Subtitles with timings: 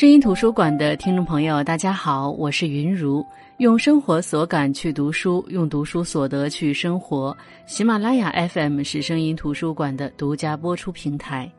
[0.00, 3.22] 声音图书馆的听众朋友，大家好，我是云如。
[3.58, 7.36] 用生活所感去读书，用读书所得去生活。
[7.66, 11.52] 喜马拉雅 FM 是声音图书馆的独家播出平台。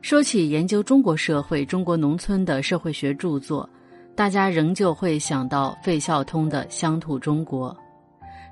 [0.00, 3.70] 说起研究中国社会、中国农村的社会学著作，
[4.16, 7.70] 大家仍旧会想到费孝通的《乡土中国》。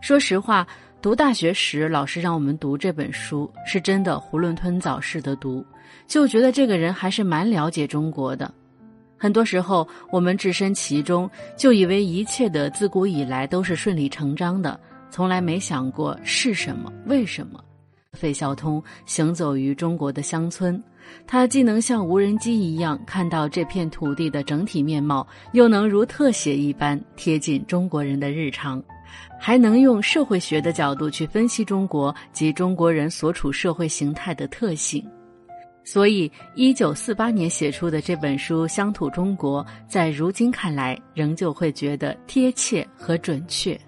[0.00, 0.64] 说实话。
[1.02, 5.64] 读大学时，老师让我们读这本书，是真的囫囵吞枣似的读，
[6.06, 8.52] 就觉得这个人还是蛮了解中国的。
[9.16, 14.78] 很多时候，我们置身其中，就以为一切的自古以来都是顺理成章的，
[15.10, 17.58] 从来没想过是什么、为什么。
[18.12, 20.82] 费孝通行走于中国的乡村，
[21.26, 28.82] 他既能像无人机一样看到这片土地的整体面貌，又能如特写一般贴近中国人的日常。
[29.38, 35.06] 还能用社会学的角度去分析中国及中国人所处社会形态的特性，
[35.84, 43.78] 所以一九四八年写出的这本书《乡土中国》在如今看来仍旧会觉得贴切和准确。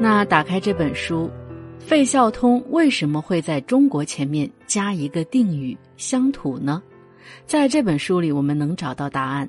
[0.00, 1.30] 那打开这本书，
[1.78, 6.82] 费孝通为什么会在中国前面加一个定语“乡土”呢？
[7.46, 9.48] 在这本书里，我们能找到答案。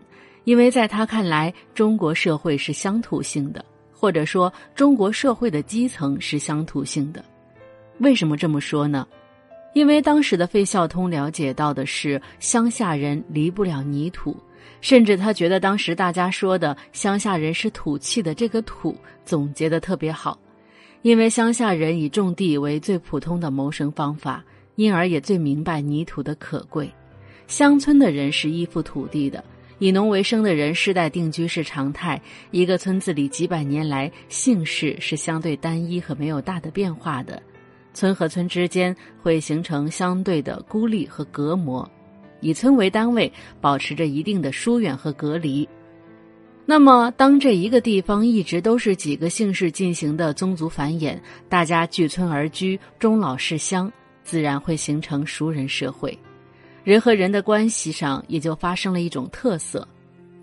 [0.50, 7.24] 因为在他看来，中国社会是乡土性的，或者说中国社会的基层是乡土性的。
[8.00, 9.08] 为什么这么说呢？
[9.76, 14.36] 因为当时的费孝通了解到的是乡下人离不了泥土，
[14.82, 20.36] 甚至他觉得当时大家说的乡下人是土气的这个“土”总结的特别好。
[21.04, 24.44] 因为乡下人以种地为最普通的谋生方法，
[24.78, 26.92] 因而也最明白泥土的可贵。
[27.46, 29.44] 乡村的人是依附土地的。
[29.80, 32.22] 以农为生的人世代定居是常态。
[32.52, 37.42] 一个村子里几百年来，姓氏是相对单一和没有大的变化的。
[37.94, 41.90] 村和村之间会形成相对的孤立和隔膜，
[42.40, 45.68] 以村为单位，保持着一定的疏远和隔离。
[46.66, 51.20] 那么，当这一个地方一直都是几个姓氏进行的宗族繁衍，
[51.50, 53.92] 大家聚村而居，终老是乡，
[54.24, 56.16] 自然会形成熟人社会。
[56.90, 59.88] 人和人的关系上也就发生了一种特色，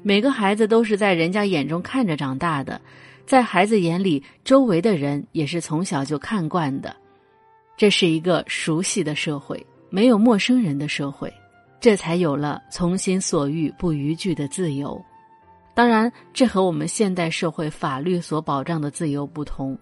[0.05, 2.81] 每个孩子都是在人家眼中看着长大的，
[3.27, 6.95] 在孩子眼里，周围的人也是从小就看惯的，
[7.77, 11.35] 这是一个熟悉的社会，没有陌生人的社会，
[11.81, 15.05] 这才有了从心所欲不逾矩的自由。
[15.75, 19.77] 当然，这和我们现代社会法律所保障的自由不同，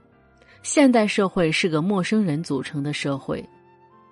[0.62, 3.46] 现代社会是个陌生人组成的社会。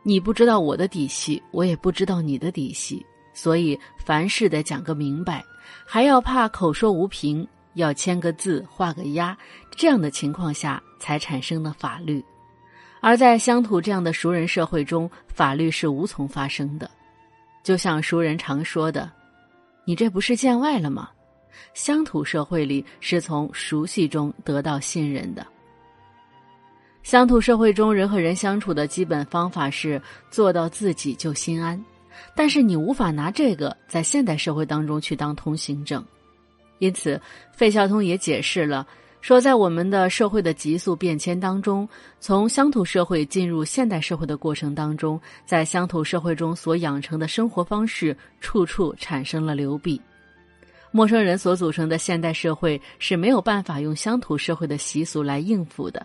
[0.02, 5.44] 你不知道我的底细，我也不知道你的底细，所以凡事得讲个明白，
[5.86, 9.36] 还要怕口说无凭，要签个字画个押，
[9.76, 12.22] 这样的情况下才产生了法律。
[13.00, 16.90] 而在乡土这样的熟人社会中，法律是无从发生的。
[17.62, 19.10] 就像熟人常说的
[19.86, 21.10] ：“你这不是见外了吗？”
[21.74, 25.46] 乡土社会里是从熟悉中得到信任的。
[27.02, 31.82] 乡土社会中，人和人相处的基本方法是做到自己就心安，
[32.34, 36.02] 但是你无法拿这个在现代社会当中去当通行证。
[36.78, 37.20] 因此，
[37.52, 38.86] 费孝通也解释了，
[39.20, 41.88] 说在我们的社会的急速变迁当中，
[42.20, 50.00] 从乡土社会进入现代社会的过程当中，在乡土社会中所养成的生活方式，处处产生了流弊。
[50.92, 56.04] 陌生人所组成的现代社会是没有办法用乡土社会的习俗来应付的。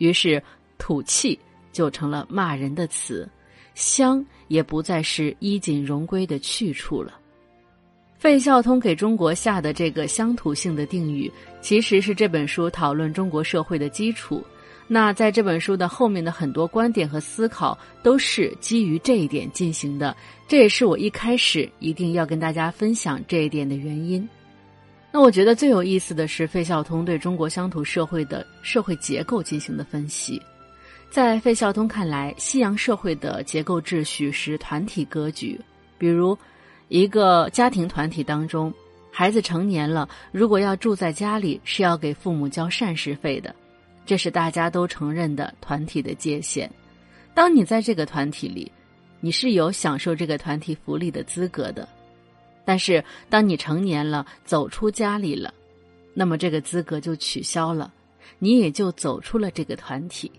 [0.00, 0.42] 于是，
[0.78, 1.38] 土气
[1.72, 3.28] 就成了骂人的词，
[3.74, 7.18] 乡也不再是衣锦荣归的去处了。
[8.18, 14.42] 费孝通给中国下的这个乡土性的定语，其实是这本书讨论中国社会的基础。
[14.86, 20.16] 那在这本书的后面的很多观点和思考，都是基于这一点进行的。
[20.48, 24.28] 这也是我一开始一定要跟大家分享这一点的原因。
[25.12, 30.40] 那我觉得最有意思的是费孝通对中国乡土社会的社会结构进行的分析。
[31.10, 35.60] 在费孝通看来，西洋社会的结构秩序是团体格局。
[35.98, 36.38] 比如，
[36.86, 38.72] 一个家庭团体当中，
[39.10, 43.52] 孩子成年了，如果要住在家里，是要给父母交膳食费的，
[44.06, 46.70] 这是大家都承认的团体的界限。
[47.34, 48.70] 当你在这个团体里，
[49.18, 51.88] 你是有享受这个团体福利的资格的。
[52.70, 55.52] 但是，当你成年了，走出家里了，
[56.14, 57.92] 那么这个资格就取消了，
[58.38, 60.30] 你也就走出了这个团体。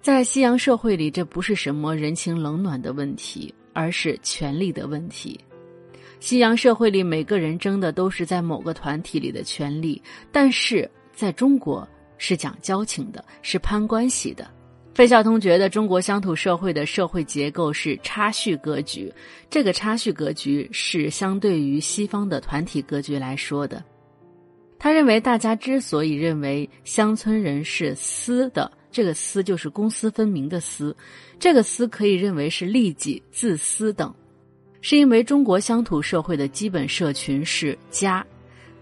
[0.00, 5.36] 在西洋社会里，这不是什么人情冷暖的问题，而是权力的问题。
[6.20, 10.00] 西洋社会里，每个人争的都是在某个团体里的权利，
[10.30, 11.84] 但是在中国
[12.16, 14.48] 是讲交情的，是攀关系的。
[14.94, 19.12] 费孝通觉得中国乡土社会的社会结构是差序格局，
[19.50, 23.82] 这个差序格局是相对于西方的团体格局来说的。
[24.78, 30.96] 他认为，大家之所以认为乡村人是私的，这个私就是公私分明的私，
[31.40, 34.14] 这个私可以认为是利己、自私等，
[34.80, 38.24] 是因为中国乡土社会的基本社群是家，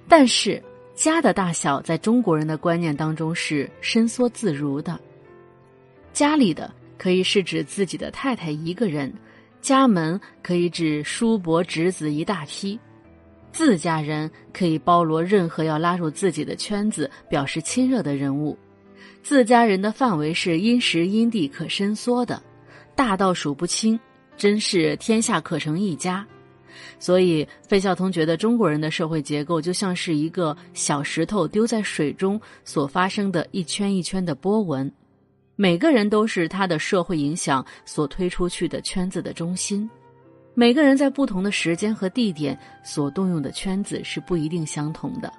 [0.06, 0.62] 但是
[0.94, 5.00] 家的大小在中国人的观念当中是伸缩自如的。
[6.12, 9.12] 家里的可以是指自己的太太一个人，
[9.60, 12.78] 家门可以指叔伯侄子一大批，
[13.50, 18.56] 自家人可以包罗任何要拉入自己的圈子、表示亲热的人物。
[19.22, 22.42] 自家人的范围是因时因地可伸缩的，
[22.94, 23.98] 大到数不清，
[24.36, 26.26] 真是天下可成一家。
[26.98, 34.90] 所以费孝通觉得中国人的社会结构就像是一个小石头丢在水中所发生的一圈一圈的波纹。
[35.62, 39.88] 每个人都是他的社会影响所推出去的圈子的中心，
[40.54, 45.32] 每个人在不同的时间和地点所动用的圈子是不一定相同的，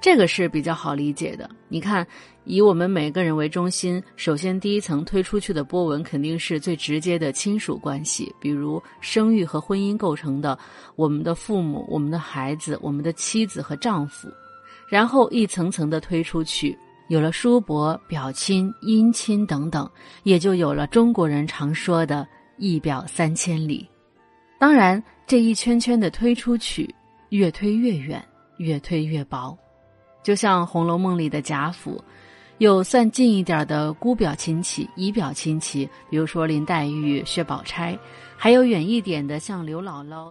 [0.00, 1.46] 这个是比较好理解的。
[1.68, 2.06] 你看，
[2.44, 10.58] 以我们每个人为中心，首先第一层推出去的波纹肯定是最直接的亲属关系，比如生育和婚姻构成的
[10.96, 14.26] 我们的父母、我们的孩子、我们的妻子和丈夫，
[14.88, 16.74] 然后一层层的推出去。
[17.10, 19.90] 有了叔伯、表亲、姻亲等等，
[20.22, 22.24] 也就有了中国人常说的
[22.56, 23.84] “一表三千里”。
[24.60, 26.88] 当然，这一圈圈的推出去，
[27.30, 28.24] 越推越远，
[28.58, 29.58] 越推越薄。
[30.22, 32.00] 就像《红楼梦》里的贾府，
[32.58, 37.98] 有算近一点的姑表亲戚、姨表亲戚，比如说林黛玉、薛宝钗；
[38.36, 40.30] 还有远一点的，像刘姥姥。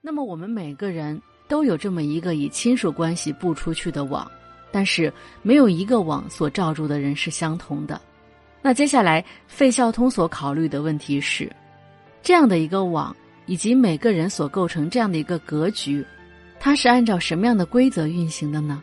[0.00, 4.28] 那么，我们每个人都有这么一个以亲属关系布出去的网。
[4.76, 7.98] 但是没有一个网所罩住的人是相同的。
[8.60, 11.50] 那接下来费孝通所考虑的问题是，
[12.22, 16.04] 这样的一个网以及每个人所构成这样的一个格局，
[16.60, 18.82] 它是按照什么样的规则运行的呢？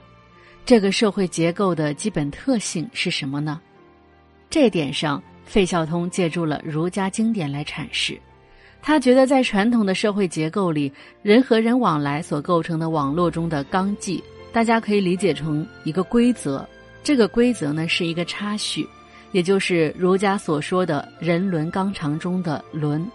[0.66, 3.62] 这个社会结构的基本特性是什么呢？
[4.50, 8.20] 这点上，费孝通借助了儒家经典来阐释。
[8.82, 10.92] 他觉得在传统的社会结构里，
[11.22, 14.24] 人和人往来所构成的网络中的纲纪。
[14.54, 16.64] 大家可以理解成一个规则，
[17.04, 18.88] 这个规则呢是一个插序，
[19.32, 23.06] 也就是儒家所说的人伦纲常中的伦。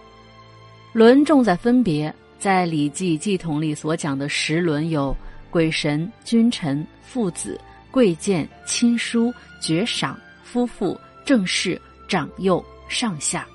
[0.91, 5.15] 伦重在分别，在《礼记纪统》里所讲的十伦有
[5.49, 7.57] 鬼神、君臣、父子、
[7.89, 13.47] 贵贱、亲疏、爵赏、夫妇、正室、长幼、上下。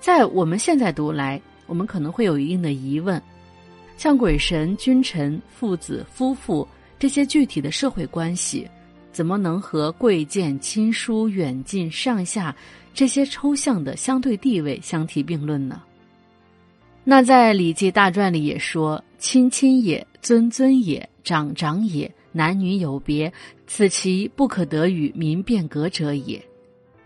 [0.00, 3.20] 在我们现在读来，我们可能会有一定的疑问。
[3.98, 6.66] 像鬼神、君臣、父子、夫妇
[7.00, 8.64] 这些具体的社会关系，
[9.10, 12.54] 怎么能和贵贱、亲疏、远近、上下
[12.94, 15.82] 这些抽象的相对地位相提并论呢？
[17.02, 23.32] 那在《礼记大传》里也说：“亲亲也，尊尊也，长长也，男女有别，
[23.66, 26.40] 此其不可得与民变革者也。”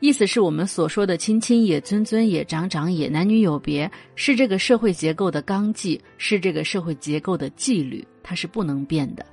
[0.03, 9.25] 意思是我们所说的亲亲也、尊尊也、长长也、男女有别，是这个社会结构的纲纪，是这个社会结构的纪律，它是不能变的。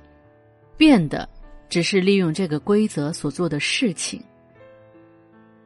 [0.76, 1.28] 变的，
[1.68, 4.22] 只是利用这个规则所做的事情。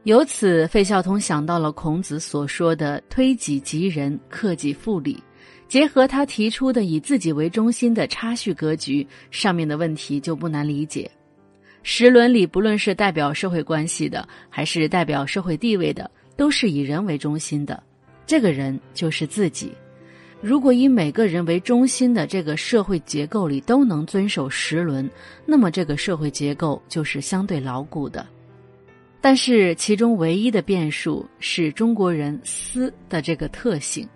[0.04, 5.22] 由此，费孝通想到了孔子所说的“推己及人，克己复礼”，
[5.68, 11.10] 结合他提出的以自己为中心的差序格局，上面的问题就不难理解。
[11.86, 17.80] 十伦里，不论是代表社会关系的，还是代表社会地位的，都是以人为中心的。
[18.26, 19.70] 这个人就是自己。
[20.40, 25.08] 如果以每个人为中心的这个社会结构里都能遵守十伦，
[25.44, 28.26] 那么这个社会结构就是相对牢固的。
[29.20, 34.08] 但是其中唯一的变数是中国人私的这个特性，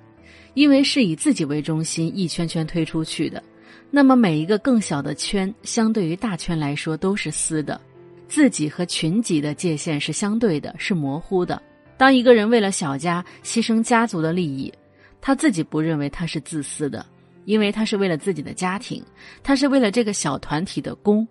[0.54, 3.42] 因为是以自己为中心，一圈圈推出去的。
[3.90, 7.80] 那么每一个更小的圈，相对于大圈来说都是私的，
[8.28, 11.60] 自己和群己的界限是相对的，是模糊的。
[11.96, 14.72] 当一个人为了小家牺牲家族的利益，
[15.20, 17.04] 他自己不认为他是自私的，
[17.46, 19.02] 因为他是为了自己的家庭，
[19.42, 21.26] 他是为了这个小团体的公。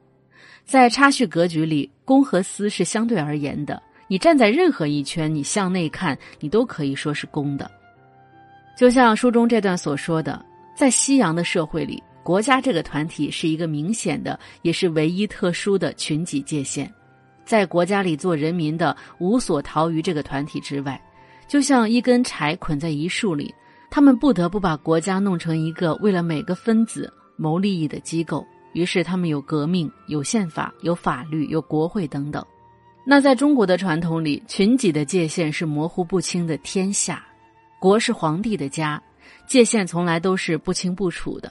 [0.65, 3.81] 在差序格局里，公和私是相对而言的。
[4.09, 7.69] 你站在任何一圈，你向内看，你都可以说是公的。
[8.75, 10.43] 就像书中这段所说的，
[10.75, 12.01] 在西洋的社会里。
[12.27, 16.91] 国家这个团体是一个明显的，也是唯一特殊的群己界限，
[17.45, 21.01] 在国家里做人民的无所逃于这个团体之外，
[21.47, 23.55] 就像一根柴捆在一树里，
[23.89, 28.45] 他们不得不把国家弄成一个为了每个分子谋利益的机构。
[28.73, 32.45] 于是他们有革命、有宪法、有法律、有国会等等。
[33.05, 37.25] 那在中国的传统里，群己的界限是模糊不清的天下，
[37.79, 39.01] 国是皇帝的家，
[39.47, 41.49] 界限从来都是不清不楚的，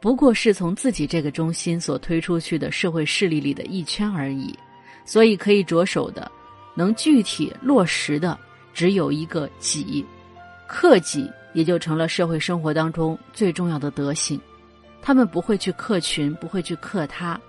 [0.00, 4.56] 不过是从自己这个中心所推出去的社会势力里的一圈而已。
[5.04, 6.30] 所以可以着手的，
[6.74, 8.38] 能具体落实的，
[8.74, 10.04] 只有一个己，
[10.66, 14.38] 克己也就成了社会生活当中最重要的德行。
[15.00, 17.40] 他们不会去克群，不会去克他。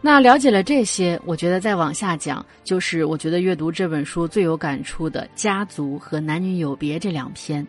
[0.00, 7.66] 那了解了这些，我觉得再往下讲，就是我觉得阅读这本书最有感触的《家族》和《男女有别》这两篇，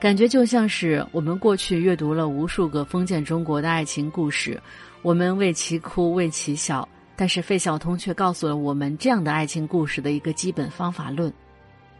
[0.00, 4.60] 感觉就像是我们过去阅读了无数个封建中国的爱情故事，
[5.02, 6.88] 我们为其哭，为其笑。
[7.16, 11.32] 但是费孝通却告诉了我们这样的爱情故事的一个基本方法论：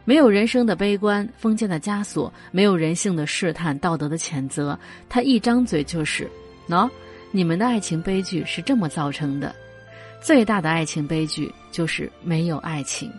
[0.05, 4.79] 没有人生的悲观、封建的枷锁，没有人性的试探、道德的谴责。
[5.09, 6.25] 他一张嘴就是
[6.69, 6.89] ：“喏，
[7.31, 9.53] 你们的爱情悲剧是这么造成的。
[10.21, 13.11] 最大的爱情悲剧就是没有爱情。”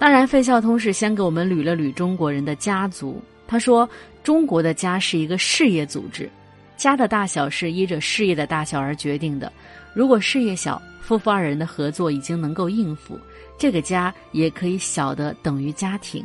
[0.00, 3.22] 当然，费孝通是先给我们捋了捋中国人的家族。
[3.46, 3.88] 他说
[4.22, 6.28] ：“中国的家是一个事业组织，
[6.76, 9.52] 家的大小是依着事业的大小而决定的。”
[9.94, 13.18] 如果事业小，夫妇二人的合作已经能够应付，
[13.58, 16.24] 这个家也可以小的等于家庭；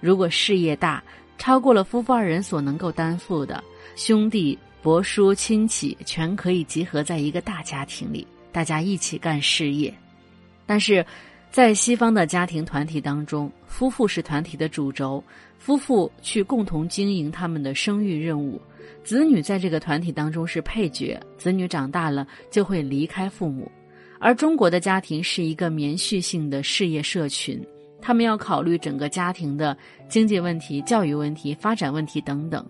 [0.00, 1.02] 如果事业大，
[1.36, 3.62] 超过了夫妇二人所能够担负的，
[3.96, 9.92] 兄弟、伯叔、亲戚全可以集合在一个大家庭里，大家一起干事业。
[10.64, 11.04] 但是，
[11.50, 15.24] 在西方的家庭团体当中，夫妇是团体的主轴，
[15.58, 18.60] 夫妇去共同经营他们的生育任务。
[19.04, 23.70] 子女在这个团体当中是配角，子女长大了就会离开父母，
[24.18, 27.60] 而中国的家庭是一个绵续性的事业社群，
[28.00, 29.76] 他们要考虑整个家庭的
[30.08, 32.64] 经济问题、教育问题、发展问题等等，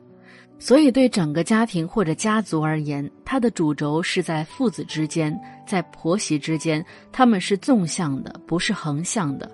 [0.59, 9.50] 所以对整个家庭或者家族而言，它的主轴是在父子之间，在婆媳之间，他们是纵向的，不是横向的，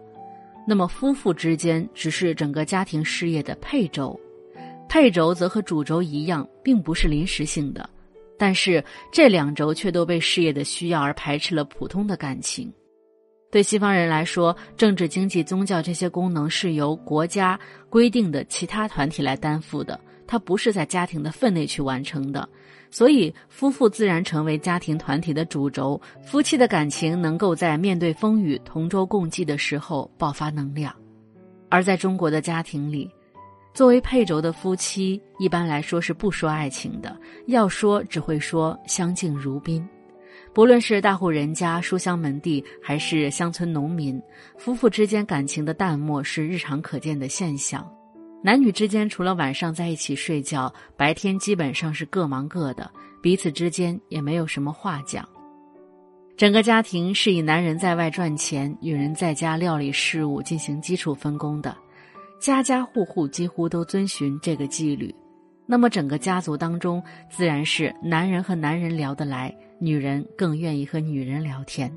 [0.67, 4.19] 那么夫妇之间只是整个家庭事业的配轴。
[4.89, 7.89] 配轴则和主轴一样，并不是临时性的，
[8.39, 12.73] 但是这两轴却都被事业的需要而排斥了普通的感情。
[13.51, 22.49] 对西方人来说，政治、经济、宗教这些功能是由国家规定的其他团体来担负的，它不是在家庭的分内去完成的。
[22.95, 30.95] 所以，夫妇自然成为家庭团体的主轴，夫妻的感情能够在面对风雨、同舟共济的时候爆发能量。
[31.69, 33.11] 而在中国的家庭里，
[33.75, 39.85] 作为配轴的夫妻，一般来说是不说爱情的，要说只会说相敬如宾。
[40.53, 44.23] 不论是大户人家、书香门第，还是乡村农民，
[44.57, 47.85] 夫妇之间感情的淡漠是日常可见的现象。
[48.47, 52.91] 男女之间除了晚上在一起睡觉，白天基本上是各忙各的，
[53.23, 55.27] 彼此之间也没有什么话讲。
[56.37, 61.75] 整个家庭是以男人在外赚钱，女人在家料理事务，进行基础分工的。
[62.39, 65.15] 家家户户几乎都遵循这个纪律，
[65.65, 71.91] 那么整个家族当中，自然是男人和男人聊得来，女人更愿意和女人聊天。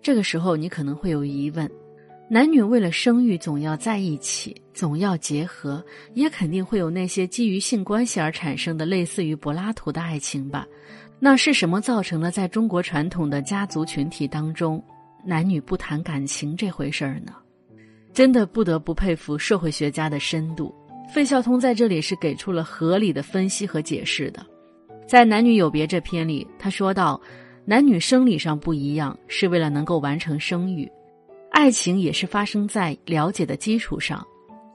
[0.00, 1.68] 这个时候，你可能会有疑问：
[2.30, 5.82] 男女为了生育总要在一起，总要结合，
[6.12, 10.66] 也肯定会有那些基于性关系而产生的类似于柏拉图的爱情吧？
[11.18, 14.82] 那是什么造成了在中国传统的家族群体当中，
[15.24, 17.32] 男女不谈感情这回事儿呢？
[18.12, 20.74] 真的不得不佩服社会学家的深度。
[21.10, 24.44] 费孝通在这里是给出了合理的分析和解释的。
[25.06, 27.18] 在《男女有别》这篇里，他说到，
[27.64, 30.86] 男女生理上不一样，是为了能够完成生育；
[31.50, 34.24] 爱情也是发生在了解的基础上。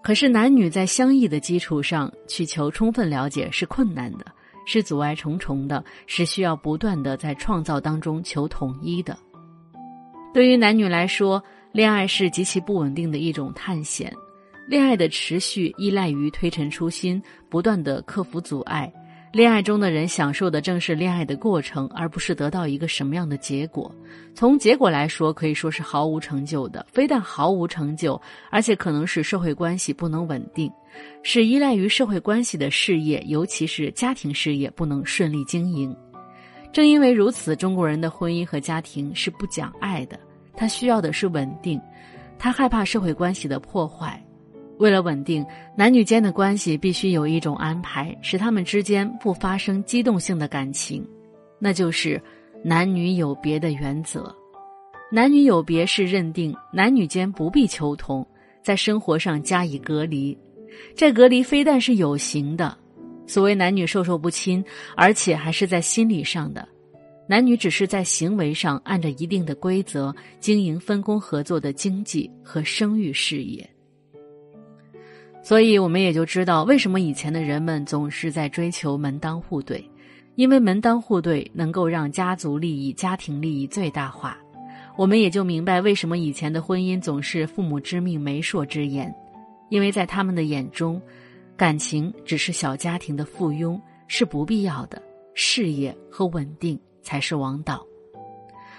[0.02, 4.26] 可是男女在相异的基础上去求充分了解是困难的，
[4.66, 9.18] 是阻碍重重的，是需要不断的在创造当中求统一的。
[10.34, 14.14] 对于男女来说，恋爱是极其不稳定的一种探险，
[14.68, 18.92] 恋爱的持续依赖于推陈出新，不断的克服阻碍。
[19.34, 23.92] 恋爱中的人享受的正是恋爱的过程，而不是得到一个什么样的结果。
[24.36, 26.86] 从结果来说，可以说是毫无成就的。
[26.92, 28.22] 非但毫无成就，
[28.52, 30.72] 而且可能使社会关系不能稳定，
[31.24, 35.98] 是依赖于社会关系的事业，尤其是家庭事业不能顺利经营。
[36.72, 40.20] 正因为如此，中国人的婚姻和家庭是不讲爱的。
[40.56, 41.82] 他需要的是稳定，
[42.38, 44.24] 他害怕社会关系的破坏。
[44.80, 45.46] 为了稳定，
[45.78, 51.08] 男女间的关系必须有一种安排，使他们之间不发生机动性的感情，
[51.60, 52.22] 那就是
[52.64, 54.36] 男女有别的原则。
[55.12, 58.28] 男女有别是认定男女间不必求同，
[58.64, 60.36] 在生活上加以隔离。
[60.96, 62.76] 这隔离非但是有形的，
[63.28, 64.64] 所谓男女授受不亲，
[64.96, 66.68] 而且还是在心理上的。
[67.28, 73.70] 男女只是在行为上按着一定的规则经营分工合作的经济和生育事业。
[75.44, 79.84] 所以，我们也就知道为什么以前的人们总是在追求门当户对，
[80.36, 84.38] 因为门当户对能够让家族利益、家庭利益最大化。
[84.96, 89.14] 我们也就明白为什么以前的婚姻总是父母之命、媒妁之言，
[89.70, 91.02] 因为在他们的眼中，
[91.58, 95.02] 感情只是小家庭的附庸，是不必要的，
[95.34, 97.86] 事业和稳定才是王道。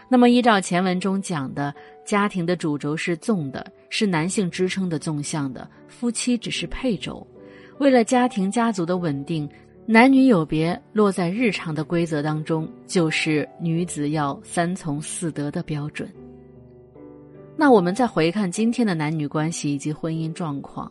[0.09, 1.75] 那么，依照前文中讲的，
[2.06, 7.24] 家庭的主轴是纵的，是男性支撑的纵向的，夫妻只是配轴。
[7.78, 9.48] 为了家庭家族的稳定，
[9.86, 16.12] 男女有别落在日常的规则当中，就是女子要三从四德的标准。
[17.56, 20.90] 那我们再回看今天的男女关系以及婚姻状况。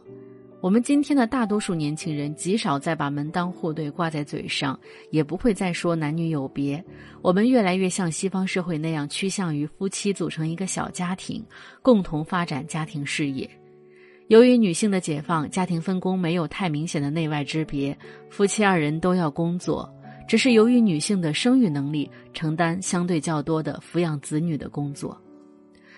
[0.63, 4.79] 我们今天的大多数年轻人极少再把门当户对挂在嘴上，
[5.11, 6.81] 也不会再说男女有别。
[7.21, 11.43] 我们越来越像西方社会那样，趋向于夫妻组成一个小家庭，
[11.81, 13.49] 共同发展家庭事业。
[14.27, 17.97] 由于女性的解放，家庭分工没有太明显的内外之别，
[18.29, 19.93] 夫妻二人都要工作，
[20.29, 25.21] 只是由于女性的生育能力，承担相对较多的抚养子女的工作。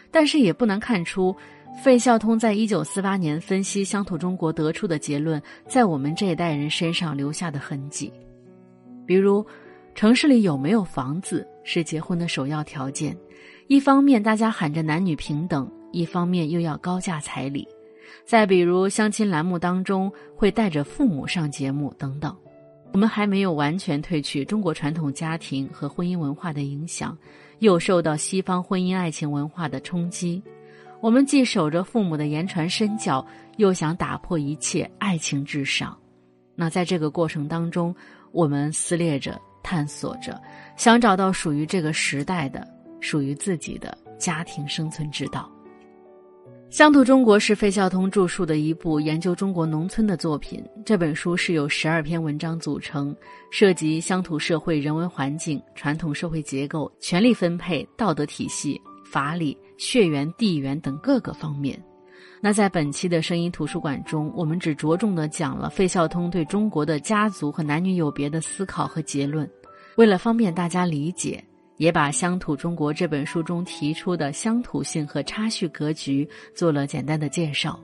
[0.10, 1.36] 但是也不难看出。
[1.84, 8.12] 费孝通在一九四八年分析乡土中国得出的结论，在我们这一代人身上留下的痕迹，
[9.05, 9.46] 比如，
[9.94, 13.15] 城市里有没有房子是结婚的首要条件。
[13.67, 17.67] 一方面大家喊着男女平等，一方面又要高价彩礼。
[18.25, 22.36] 再比如相亲栏目当中会带着父母上节目等等。
[22.94, 27.15] 我们还没有完全褪去中国传统家庭和婚姻文化的影响，
[27.60, 30.41] 又受到西方婚姻爱情文化的冲击。
[31.01, 33.25] 我们既守着父母的言传身教，
[33.57, 35.97] 又想打破一切爱情至上。
[36.55, 37.93] 那在这个过程当中，
[38.31, 40.41] 我们撕裂着、探索着，
[40.77, 42.67] 想找到属于这个时代的、
[42.99, 45.49] 属于自己的家庭生存之道。
[46.77, 50.61] 《乡土中国》是费孝通著述的一部研究中国农村的作品。
[50.83, 53.15] 这本书是由十二篇文章组成，
[53.51, 59.57] 涉及乡土社会、人文环境、传统社会结构、权力分配、道德体系、法理。
[59.77, 61.77] 血缘、地缘等各个方面。
[62.39, 69.46] 那在本期的声音图书馆中，我们只着重的讲了费孝通对中国的家族和男女有别的思考和结论。
[69.98, 71.44] 为了方便大家理解，
[71.75, 77.77] 也把《乡土中国》这本书中提出的乡土性和差序格局做了简单的介绍。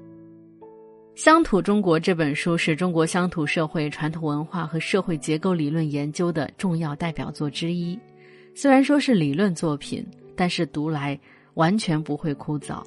[1.22, 8.00] 《乡土中国》这本书是中国乡土社会、传统文化和社会结构理论研究的重要代表作之一。
[8.56, 10.06] 虽然说是理论作品，
[10.42, 11.20] 但是读来。
[11.56, 12.82] 完全不会枯燥，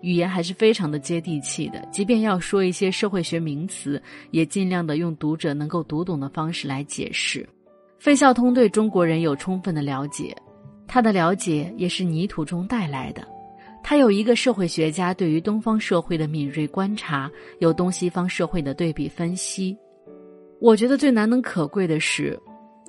[0.00, 1.86] 语言还是非常的接地气的。
[1.92, 7.46] 即便要说一些社会学名词，也尽量的用读者能够读懂的方式来解释。
[7.98, 10.34] 费孝通对中国人有充分的了解，
[10.88, 13.22] 他的了解也是泥土中带来的。
[13.82, 19.76] 他有一个社会学家对于东方社会的敏锐观察，有东西方社会的对比分析。
[20.58, 22.40] 我觉得最难能可贵的是，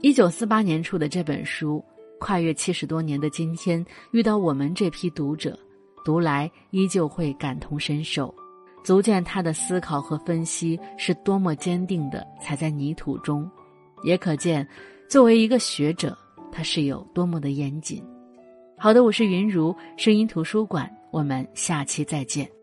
[0.01, 1.83] 一九四八年出的这本书。
[2.19, 5.57] 跨越七十多年的今天，遇到我们这批读者，
[6.03, 8.33] 读来依旧会感同身受，
[8.83, 13.49] 足见他的思考和分析是多么坚定的踩在泥土中，
[14.03, 14.67] 也可见，
[15.09, 16.17] 作为一个学者，
[16.51, 18.03] 他是有多么的严谨。
[18.77, 22.56] 好的，我是云如声音图书馆，我们下期再见。